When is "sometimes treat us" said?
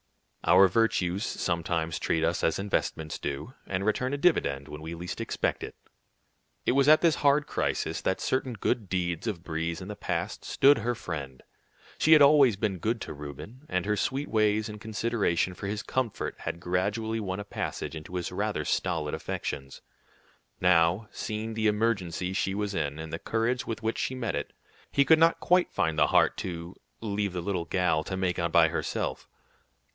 1.23-2.43